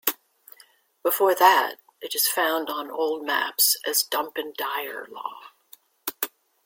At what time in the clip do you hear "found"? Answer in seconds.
2.27-2.71